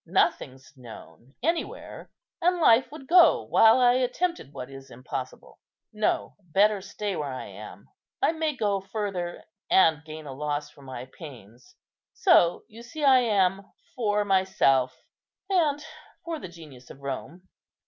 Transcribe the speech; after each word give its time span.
Nothing's 0.07 0.73
known 0.75 1.35
anywhere, 1.43 2.09
and 2.41 2.57
life 2.59 2.91
would 2.91 3.05
go 3.05 3.43
while 3.43 3.79
I 3.79 3.93
attempted 3.93 4.51
what 4.51 4.67
is 4.67 4.89
impossible. 4.89 5.59
No, 5.93 6.37
better 6.41 6.81
stay 6.81 7.15
where 7.15 7.31
I 7.31 7.45
am; 7.45 7.87
I 8.19 8.31
may 8.31 8.55
go 8.55 8.79
further, 8.81 9.43
and 9.69 10.03
gain 10.03 10.25
a 10.25 10.33
loss 10.33 10.71
for 10.71 10.81
my 10.81 11.05
pains. 11.05 11.75
So 12.13 12.63
you 12.67 12.81
see 12.81 13.03
I 13.03 13.19
am 13.19 13.61
for 13.95 14.25
myself, 14.25 15.03
and 15.51 15.85
for 16.25 16.39
the 16.39 16.47
genius 16.47 16.89
of 16.89 17.01
Rome." 17.01 17.47